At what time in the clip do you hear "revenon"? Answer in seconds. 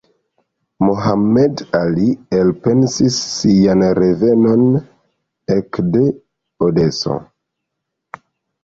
4.01-4.67